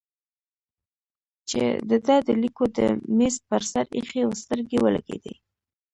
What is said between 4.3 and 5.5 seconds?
سترګې ولګېدې.